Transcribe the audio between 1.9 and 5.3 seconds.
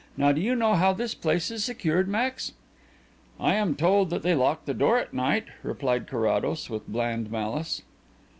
Max?" "I am told that they lock the door at